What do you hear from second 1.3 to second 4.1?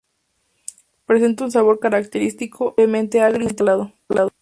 un sabor característico, levemente agrio y salado.